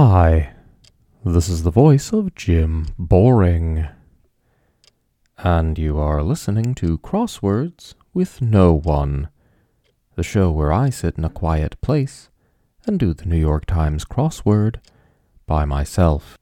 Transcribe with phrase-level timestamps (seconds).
[0.00, 0.54] Hi,
[1.24, 3.88] this is the voice of Jim Boring.
[5.36, 9.28] And you are listening to Crosswords with No One,
[10.14, 12.30] the show where I sit in a quiet place
[12.86, 14.76] and do the New York Times crossword
[15.46, 16.38] by myself.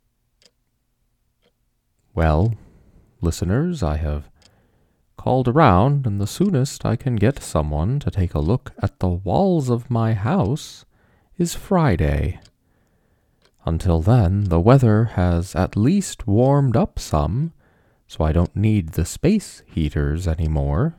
[2.14, 2.56] Well,
[3.22, 4.28] listeners, I have
[5.16, 9.08] called around, and the soonest I can get someone to take a look at the
[9.08, 10.84] walls of my house
[11.38, 12.38] is Friday.
[13.66, 17.52] Until then, the weather has at least warmed up some,
[18.06, 20.94] so I don't need the space heaters anymore.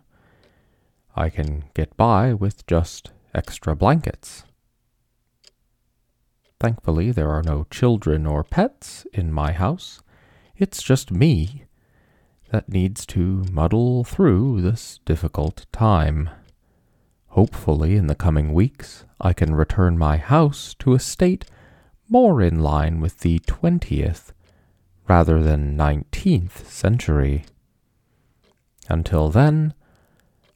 [1.16, 4.44] I can get by with just extra blankets.
[6.60, 10.02] Thankfully, there are no children or pets in my house.
[10.58, 11.64] It's just me
[12.50, 16.30] that needs to muddle through this difficult time.
[17.28, 21.46] Hopefully, in the coming weeks, I can return my house to a state
[22.10, 24.32] more in line with the 20th
[25.08, 27.46] rather than 19th century.
[28.90, 29.74] Until then,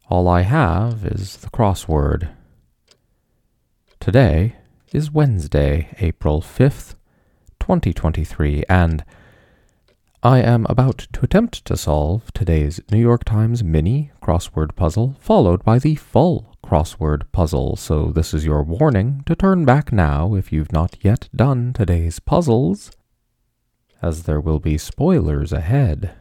[0.10, 2.30] all I have is the crossword.
[4.00, 4.56] Today
[4.94, 6.96] is Wednesday, April 5th,
[7.60, 9.06] 2023, and
[10.24, 15.64] I am about to attempt to solve today's New York Times mini crossword puzzle, followed
[15.64, 17.76] by the full crossword puzzle.
[17.76, 22.20] So, this is your warning to turn back now if you've not yet done today's
[22.20, 22.92] puzzles,
[24.00, 26.12] as there will be spoilers ahead.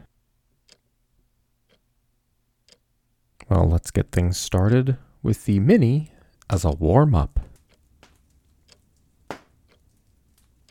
[3.49, 6.11] Well, let's get things started with the mini
[6.49, 7.39] as a warm up.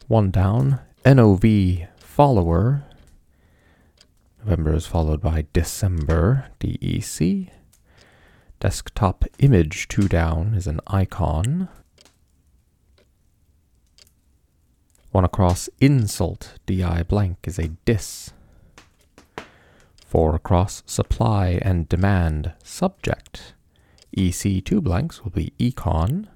[0.08, 1.44] One down, NOV
[1.96, 2.86] follower
[4.44, 7.50] November is followed by December, DEC.
[8.58, 11.68] Desktop image two down is an icon.
[15.10, 18.30] One across insult, DI blank, is a dis.
[20.06, 23.54] Four across supply and demand, subject.
[24.16, 26.28] EC two blanks will be econ.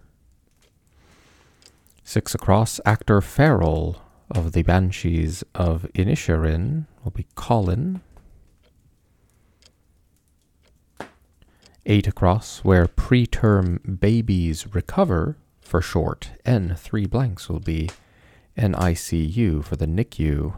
[2.03, 8.00] Six across actor Farrell, of the Banshees of Inisherin will be Colin.
[11.87, 17.91] Eight across, where preterm babies recover, for short, N three blanks will be
[18.56, 20.54] NICU for the NICU.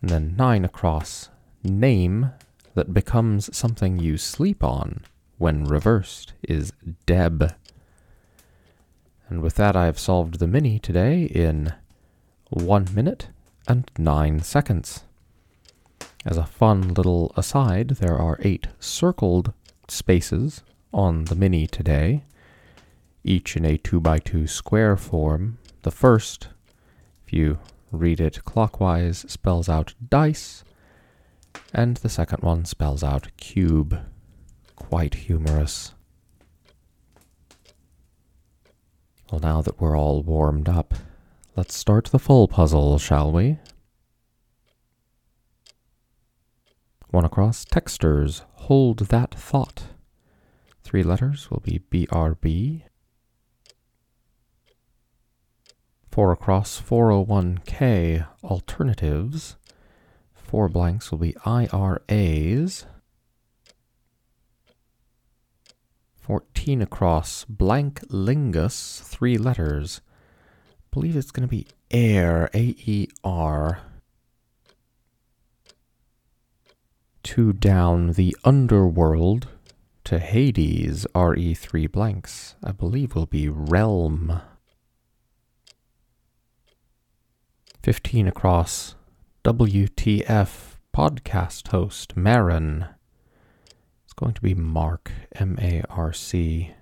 [0.00, 1.30] And then nine across,
[1.62, 2.32] name
[2.74, 5.02] that becomes something you sleep on
[5.38, 6.72] when reversed is
[7.06, 7.54] Deb.
[9.28, 11.72] And with that, I have solved the mini today in
[12.50, 13.28] 1 minute
[13.66, 15.02] and 9 seconds.
[16.24, 19.52] As a fun little aside, there are eight circled
[19.88, 20.62] spaces
[20.92, 22.24] on the mini today,
[23.24, 25.58] each in a 2 by 2 square form.
[25.82, 26.48] The first,
[27.26, 27.58] if you
[27.90, 30.62] read it clockwise, spells out dice,
[31.72, 33.98] and the second one spells out cube.
[34.76, 35.94] Quite humorous.
[39.30, 40.94] Well, now that we're all warmed up,
[41.56, 43.58] let's start the full puzzle, shall we?
[47.10, 49.84] One across, texters, hold that thought.
[50.82, 52.82] Three letters will be BRB.
[56.10, 59.56] Four across, 401k, alternatives.
[60.34, 62.86] Four blanks will be IRAs.
[66.20, 70.00] 14 across, blank lingus, three letters.
[70.96, 73.80] Believe it's going to be air, A E R.
[77.22, 79.48] Two down, the underworld
[80.04, 82.54] to Hades, R E three blanks.
[82.64, 84.40] I believe will be realm.
[87.82, 88.94] 15 across,
[89.44, 92.86] WTF podcast host, Maron
[94.06, 96.75] It's going to be Mark, M A R C.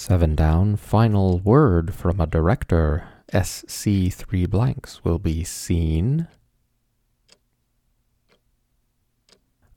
[0.00, 6.28] Seven down, final word from a director, SC three blanks, will be seen.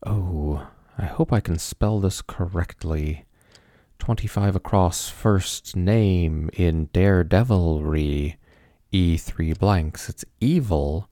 [0.06, 3.26] Oh, I hope I can spell this correctly.
[3.98, 8.38] 25 across first name in Daredevilry,
[8.94, 10.08] E3 blanks.
[10.08, 11.10] It's evil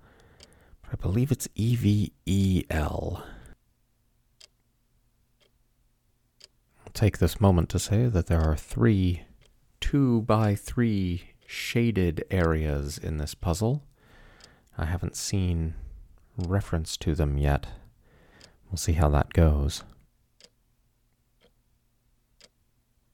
[0.94, 3.24] I believe it's E V E L.
[6.94, 9.24] Take this moment to say that there are three
[9.80, 13.84] two by three shaded areas in this puzzle.
[14.78, 15.76] I haven't seen
[16.38, 17.68] reference to them yet.
[18.70, 19.84] We'll see how that goes.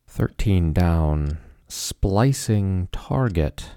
[0.07, 3.71] 13 down, splicing target,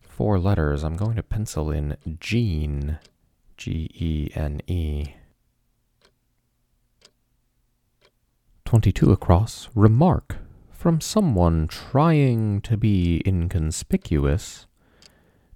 [0.00, 0.84] four letters.
[0.84, 2.98] I'm going to pencil in gene,
[3.56, 5.14] G E N E.
[8.70, 10.36] 22 across, remark
[10.70, 14.68] from someone trying to be inconspicuous.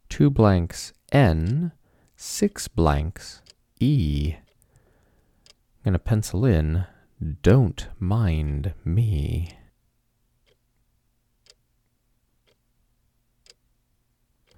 [0.09, 1.71] Two blanks N,
[2.17, 3.41] six blanks
[3.79, 4.35] E.
[4.35, 6.87] I'm going to pencil in
[7.43, 9.59] don't mind me.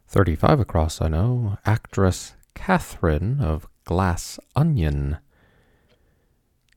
[0.08, 1.58] Thirty-five across, I know.
[1.66, 5.18] Actress Kathryn of Glass Onion.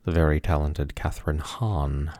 [0.10, 2.12] The very talented Kathryn Hahn.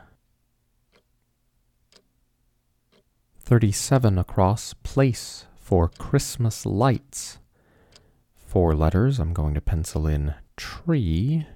[3.40, 4.74] Thirty-seven across.
[4.74, 7.38] Place for Christmas lights.
[8.46, 9.18] Four letters.
[9.18, 11.48] I'm going to pencil in tree.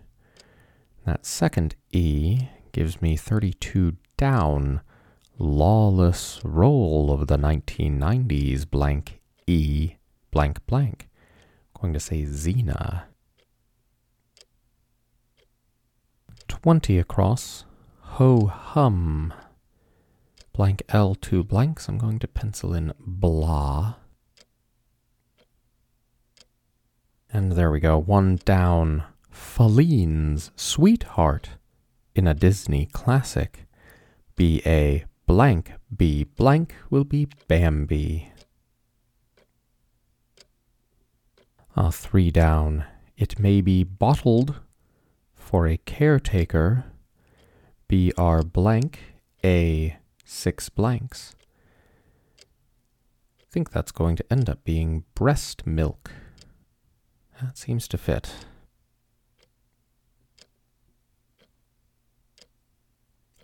[1.07, 4.81] That second E gives me 32 down.
[5.39, 9.93] Lawless role of the 1990s, blank E,
[10.33, 11.09] blank blank.
[11.81, 13.05] going to say Xena.
[16.65, 17.67] 20 across,
[18.17, 19.35] ho hum.
[20.55, 23.97] Blank L two blanks, I'm going to pencil in blah.
[27.31, 29.05] And there we go, one down.
[29.31, 31.51] Faline's Sweetheart
[32.15, 33.67] in a Disney classic.
[34.35, 38.33] B A blank B blank will be Bambi.
[41.77, 42.87] Ah, three down.
[43.19, 44.64] It may be bottled
[45.45, 46.87] for a caretaker.
[47.87, 48.99] B R blank
[49.45, 51.35] A six blanks.
[52.41, 56.11] I think that's going to end up being breast milk.
[57.41, 58.35] That seems to fit.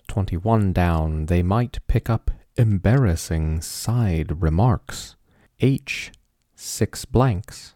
[0.09, 5.15] 21 down, they might pick up embarrassing side remarks.
[5.61, 6.11] H,
[6.57, 7.75] six blanks.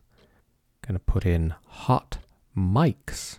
[0.84, 2.18] Gonna put in hot
[2.56, 3.38] mics.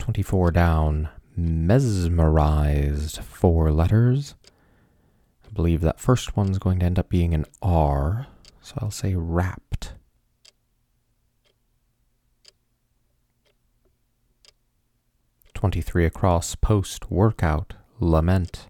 [0.00, 4.34] 24 down, mesmerized, four letters.
[5.46, 8.26] I believe that first one's going to end up being an R,
[8.60, 9.94] so I'll say wrapped.
[15.54, 18.68] 23 across post workout lament.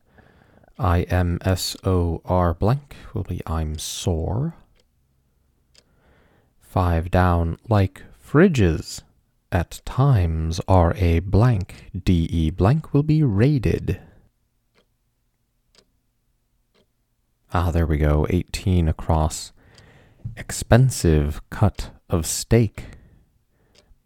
[0.76, 4.54] I M S O R blank will be I'm sore.
[6.60, 9.02] Five down like fridges.
[9.52, 14.00] At times R A blank D E blank will be raided.
[17.52, 18.28] Ah, there we go.
[18.30, 19.52] 18 across.
[20.36, 22.84] Expensive cut of steak.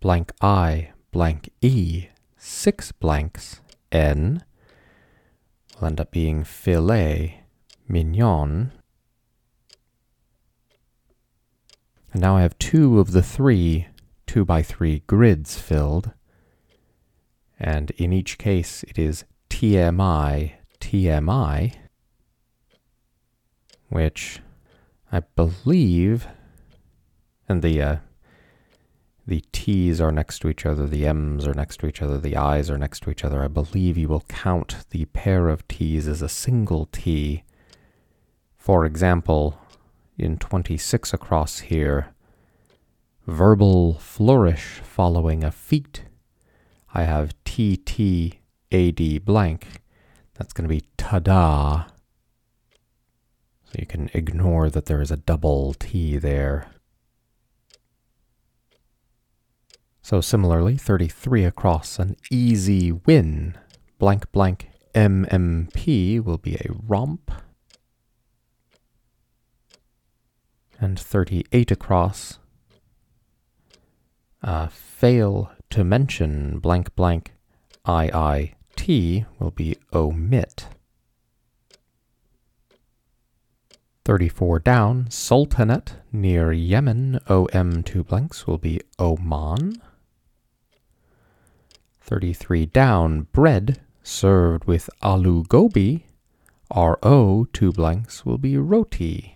[0.00, 2.08] Blank I blank E
[2.38, 3.60] six blanks
[3.92, 4.42] N
[5.78, 7.44] will end up being filet
[7.86, 8.72] mignon.
[12.12, 13.88] And now I have two of the three
[14.34, 16.10] two by three grids filled.
[17.56, 21.76] And in each case, it is TMI, TMI,
[23.90, 24.40] which
[25.12, 26.26] I believe,
[27.48, 27.96] and the uh,
[29.24, 32.34] the T's are next to each other, the M's are next to each other, the
[32.34, 36.08] I's are next to each other, I believe you will count the pair of T's
[36.08, 37.44] as a single T.
[38.56, 39.60] For example,
[40.18, 42.13] in 26 across here,
[43.26, 46.04] verbal flourish following a feat.
[46.92, 49.82] I have TTAD blank.
[50.34, 51.84] That's going to be ta-da.
[53.64, 56.68] So you can ignore that there is a double T there.
[60.02, 63.56] So similarly, 33 across, an easy win.
[63.98, 67.32] Blank blank MMP will be a romp.
[70.78, 72.38] And 38 across,
[74.44, 77.32] uh, fail to mention blank blank
[77.86, 80.66] IIT will be omit.
[84.04, 89.80] 34 down, Sultanate near Yemen, OM two blanks will be Oman.
[92.02, 96.04] 33 down, bread served with aloo gobi,
[96.74, 99.33] RO, two blanks, will be roti.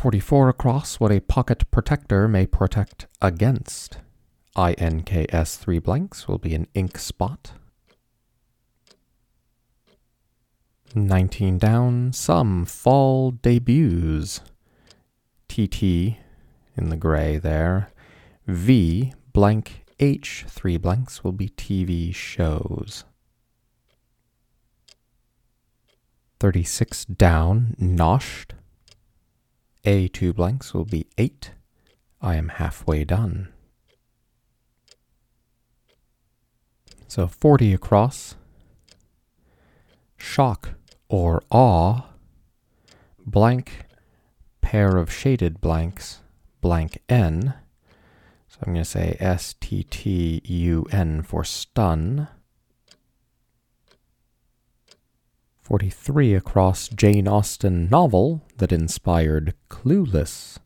[0.00, 3.98] 44 across, what a pocket protector may protect against.
[4.56, 7.52] INKS, three blanks, will be an ink spot.
[10.94, 14.40] 19 down, some fall debuts.
[15.48, 17.90] TT in the gray there.
[18.46, 23.04] V blank H, three blanks, will be TV shows.
[26.38, 28.54] 36 down, noshed.
[29.84, 31.52] A two blanks will be 8.
[32.20, 33.48] I am halfway done.
[37.08, 38.36] So 40 across.
[40.16, 40.74] Shock
[41.08, 42.02] or awe.
[43.24, 43.86] Blank,
[44.60, 46.20] pair of shaded blanks,
[46.60, 47.54] blank N.
[48.48, 52.28] So I'm going to say S T T U N for stun.
[55.70, 60.58] 43 across Jane Austen novel that inspired Clueless.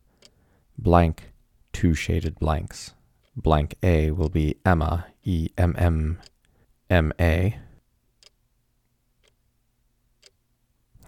[0.79, 1.31] Blank,
[1.75, 2.95] two shaded blanks.
[3.37, 6.21] Blank A will be Emma, E M M
[6.89, 7.59] M A.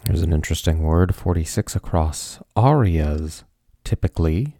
[0.04, 2.38] There's an interesting word, 46 across.
[2.54, 3.44] Arias,
[3.82, 4.58] typically.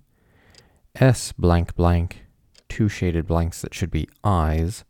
[0.95, 2.25] S blank blank,
[2.71, 4.85] two shaded blanks that should be eyes.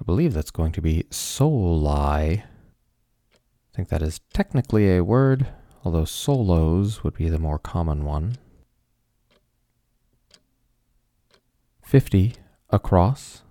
[0.00, 2.44] I believe that's going to be soli.
[3.72, 5.46] I think that is technically a word,
[5.82, 8.36] although solos would be the more common one.
[11.82, 12.34] 50
[12.68, 13.42] across.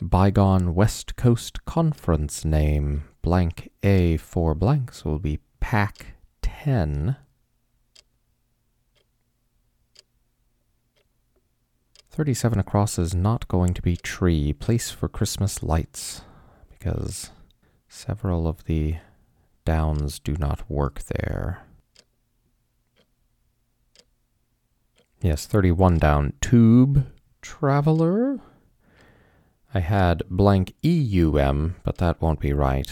[0.00, 7.16] Bygone West Coast Conference name blank A for blanks will be Pack 10.
[12.10, 14.54] Thirty-seven across is not going to be tree.
[14.54, 16.22] Place for Christmas lights,
[16.70, 17.30] because
[17.88, 18.96] several of the
[19.66, 21.66] downs do not work there.
[25.20, 26.32] Yes, 31 down.
[26.40, 27.06] Tube
[27.42, 28.38] traveler.
[29.74, 32.90] I had blank EUM, but that won't be right.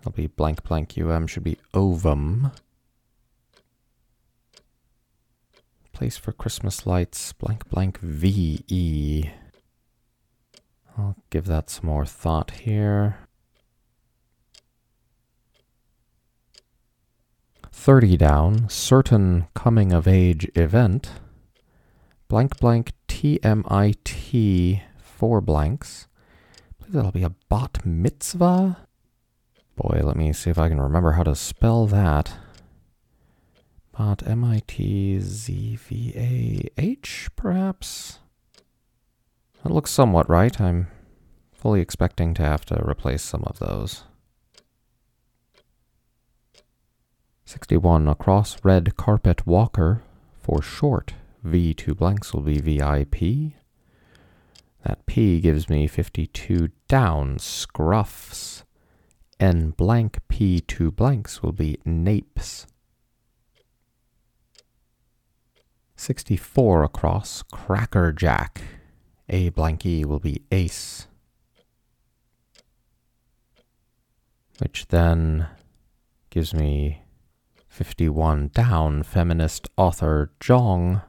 [0.00, 2.50] It'll be blank blank UM, should be ovum.
[5.92, 9.30] Place for Christmas lights, blank blank VE.
[10.96, 13.23] I'll give that some more thought here.
[17.84, 21.10] 30 down, certain coming of age event,
[22.28, 26.06] blank blank TMIT, four blanks.
[26.88, 28.78] That'll be a bat mitzvah.
[29.76, 32.32] Boy, let me see if I can remember how to spell that.
[33.94, 38.20] Bat M I T Z V A H, perhaps?
[39.62, 40.58] That looks somewhat right.
[40.58, 40.86] I'm
[41.52, 44.04] fully expecting to have to replace some of those.
[47.44, 50.02] 61 across red carpet walker
[50.40, 51.14] for short.
[51.42, 53.52] V two blanks will be VIP.
[54.84, 58.62] That P gives me 52 down scruffs.
[59.38, 62.66] N blank P two blanks will be napes.
[65.96, 68.62] 64 across crackerjack.
[69.28, 71.06] A blank E will be ace.
[74.58, 75.48] Which then
[76.30, 77.03] gives me
[77.74, 81.02] 51 down, feminist author Jong.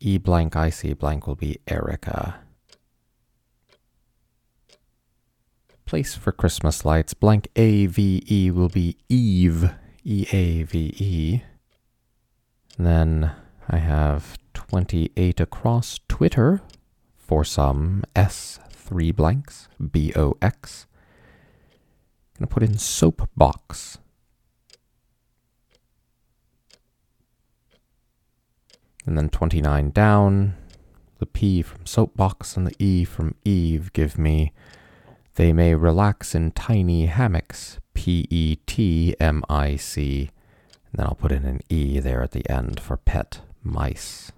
[0.00, 2.40] E blank IC blank will be Erica.
[5.86, 9.72] Place for Christmas lights, blank AVE will be Eve,
[10.04, 11.40] E A V E.
[12.78, 13.32] Then
[13.66, 16.60] I have 28 across Twitter
[17.16, 20.86] for some S, three blanks, B O X.
[22.38, 23.96] Gonna put in soapbox.
[29.08, 30.54] And then 29 down,
[31.18, 34.52] the P from soapbox and the E from Eve give me
[35.36, 40.28] they may relax in tiny hammocks, P E T M I C.
[40.92, 44.30] And then I'll put in an E there at the end for pet mice.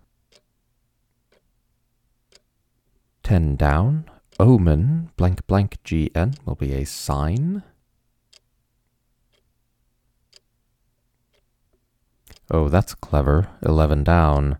[3.25, 4.05] 10 down,
[4.39, 7.65] omen, blank blank GN will be a sign.
[12.51, 13.49] Oh, that's clever.
[13.63, 14.59] 11 down.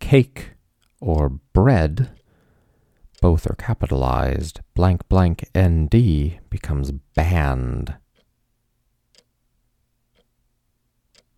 [0.00, 0.52] Cake
[1.00, 2.10] or bread,
[3.20, 4.60] both are capitalized.
[4.74, 7.94] Blank blank ND becomes band.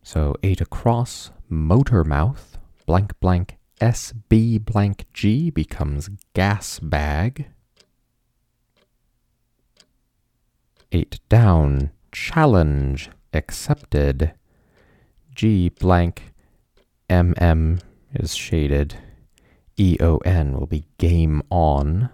[0.02, 7.48] So 8 across, motor mouth, blank blank SB blank G becomes gas bag.
[10.92, 14.34] 8 down, challenge accepted.
[15.34, 16.32] G blank
[17.10, 17.80] MM
[18.14, 18.96] is shaded.
[19.78, 22.10] EON will be game on.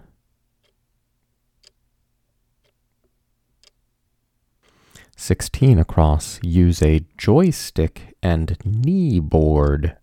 [5.16, 9.96] Sixteen across, use a joystick and knee board.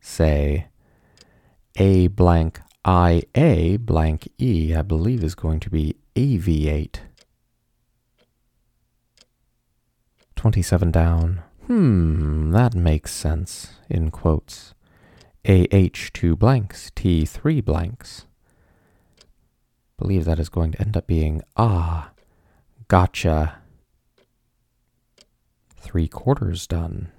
[0.00, 0.66] Say
[1.76, 6.98] A blank I A blank E, I believe is going to be aviate.
[10.34, 11.42] 27 down.
[11.66, 14.74] Hmm, that makes sense, in quotes.
[15.46, 18.26] AH two blanks, T three blanks.
[19.98, 22.10] Believe that is going to end up being ah,
[22.88, 23.58] gotcha.
[25.76, 27.12] Three quarters done.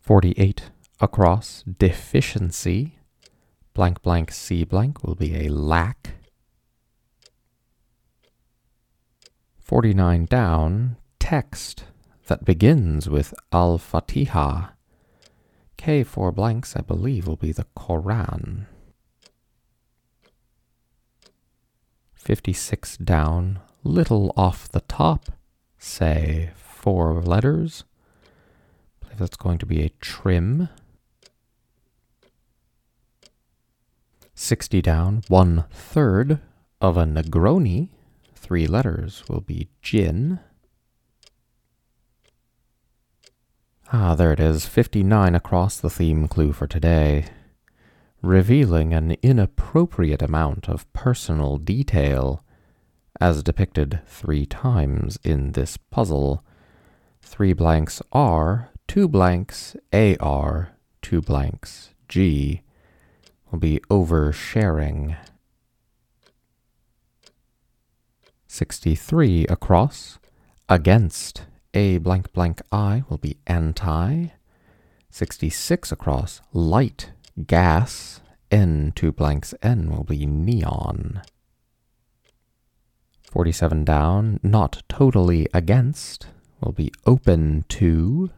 [0.00, 0.70] 48
[1.00, 2.98] across deficiency.
[3.74, 6.17] Blank blank C blank will be a lack.
[9.68, 11.84] 49 down, text
[12.28, 14.68] that begins with Al Fatiha.
[15.76, 18.66] K four blanks, I believe, will be the Koran.
[22.14, 25.32] 56 down, little off the top,
[25.78, 27.84] say four letters.
[28.24, 30.70] I believe that's going to be a trim.
[34.34, 36.40] 60 down, one third
[36.80, 37.90] of a Negroni,
[38.48, 40.40] three letters will be gin.
[43.92, 47.26] Ah, there it is, 59 across the theme clue for today,
[48.22, 52.42] revealing an inappropriate amount of personal detail,
[53.20, 56.42] as depicted three times in this puzzle.
[57.20, 60.70] Three blanks R, two blanks AR,
[61.02, 62.62] two blanks G
[63.50, 65.18] will be oversharing.
[68.58, 70.18] 63 across,
[70.68, 74.30] against a blank blank I will be anti.
[75.10, 77.12] 66 across, light,
[77.46, 78.20] gas.
[78.50, 81.22] N two blanks N will be neon.
[83.30, 86.26] 47 down, not totally against,
[86.60, 88.30] will be open to.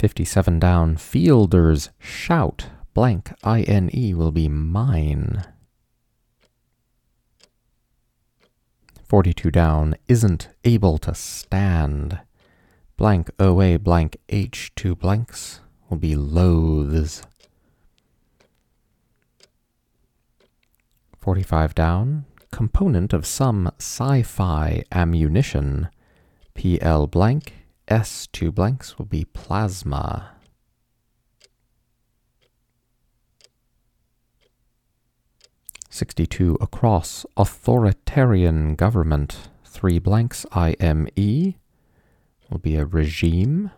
[0.00, 5.44] 57 down, fielders shout, blank I-N-E will be mine.
[9.14, 12.18] 42 down, isn't able to stand.
[12.96, 17.22] Blank OA blank H two blanks will be loathes.
[21.20, 25.90] 45 down, component of some sci-fi ammunition.
[26.54, 27.52] PL blank
[27.86, 30.33] S two blanks will be plasma.
[35.94, 39.48] 62 across authoritarian government.
[39.64, 41.54] Three blanks IME
[42.50, 43.70] will be a regime.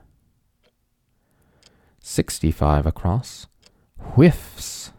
[2.01, 3.49] 65 across.
[3.99, 4.93] Whiffs.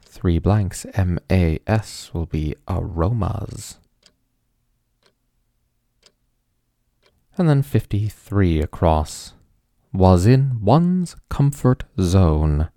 [0.00, 3.76] Three blanks MAS will be aromas.
[7.36, 9.34] And then 53 across.
[9.92, 12.70] Was in one's comfort zone.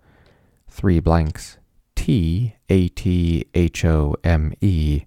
[0.67, 1.59] Three blanks
[1.95, 5.03] T A T H O M E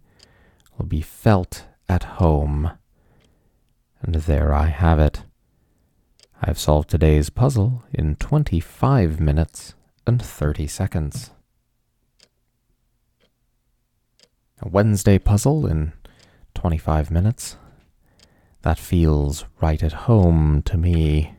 [0.77, 2.73] will be felt at home.
[4.01, 5.23] And there I have it.
[6.43, 9.75] I've solved today's puzzle in 25 minutes
[10.07, 11.31] and 30 seconds.
[14.61, 15.93] A Wednesday puzzle in
[16.55, 17.57] 25 minutes.
[18.63, 21.35] That feels right at home to me.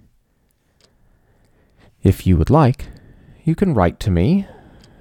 [2.02, 2.88] If you would like,
[3.44, 4.48] you can write to me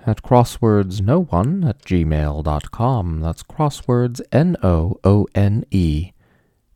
[0.06, 3.20] at crosswordsnoone at gmail.com.
[3.20, 6.12] That's crosswords, N O O N E,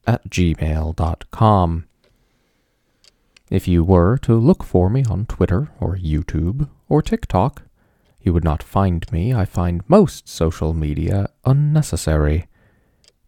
[0.06, 1.86] at gmail.com.
[3.50, 7.62] If you were to look for me on Twitter or YouTube or TikTok,
[8.20, 9.32] you would not find me.
[9.32, 12.48] I find most social media unnecessary.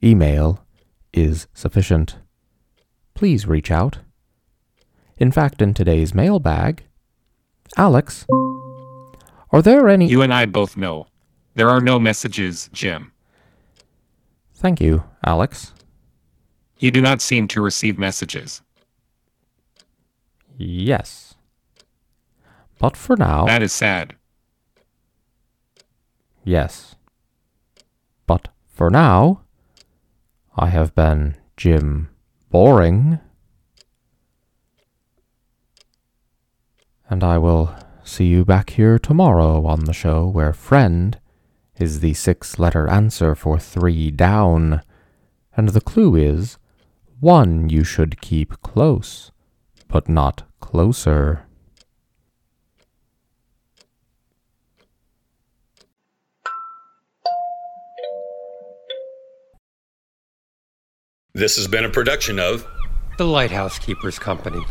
[0.03, 0.65] Email
[1.13, 2.17] is sufficient.
[3.15, 3.99] Please reach out.
[5.19, 6.85] In fact, in today's mailbag,
[7.77, 8.27] Alex
[9.53, 10.09] are there any.
[10.09, 11.07] You and I both know.
[11.55, 13.13] There are no messages, Jim.
[14.55, 15.73] Thank you, Alex.
[16.79, 18.63] You do not seem to receive messages.
[20.57, 21.35] Yes.
[22.79, 23.47] But for now.
[23.47, 24.15] That is sad.
[26.45, 26.95] Yes.
[28.27, 29.43] But for now,
[30.57, 32.09] I have been Jim
[32.51, 33.19] Boring.
[37.11, 41.19] And I will See you back here tomorrow on the show where friend
[41.79, 44.83] is the six letter answer for three down,
[45.57, 46.59] and the clue is
[47.21, 49.31] one you should keep close,
[49.89, 51.45] but not closer.
[61.35, 62.67] This has been a production of
[63.17, 64.65] The Lighthouse Keepers Company.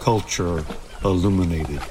[0.00, 0.64] Culture
[1.04, 1.82] illuminated.